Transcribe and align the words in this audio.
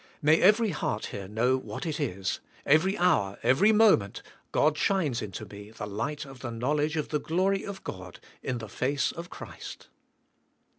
May 0.19 0.41
every 0.41 0.69
heart 0.71 1.05
here 1.13 1.27
know 1.27 1.57
what 1.57 1.85
it 1.85 1.99
is; 1.99 2.39
every 2.65 2.97
hour, 2.97 3.37
every 3.43 3.71
moment, 3.71 4.23
God 4.51 4.75
shines 4.75 5.21
into 5.21 5.45
me 5.45 5.69
the 5.69 5.85
light 5.85 6.25
of 6.25 6.39
the 6.39 6.49
knowledge 6.49 6.97
of 6.97 7.09
the 7.09 7.19
glory 7.19 7.63
of 7.63 7.83
God 7.83 8.19
in 8.41 8.57
the 8.57 8.67
face 8.67 9.11
of 9.11 9.29
Christ. 9.29 9.89